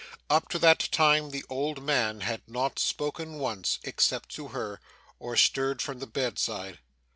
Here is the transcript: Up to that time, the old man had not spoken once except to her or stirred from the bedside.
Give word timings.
Up 0.31 0.49
to 0.49 0.57
that 0.57 0.89
time, 0.91 1.29
the 1.29 1.45
old 1.47 1.83
man 1.83 2.21
had 2.21 2.41
not 2.47 2.79
spoken 2.79 3.37
once 3.37 3.77
except 3.83 4.29
to 4.29 4.47
her 4.47 4.81
or 5.19 5.37
stirred 5.37 5.79
from 5.79 5.99
the 5.99 6.07
bedside. 6.07 6.79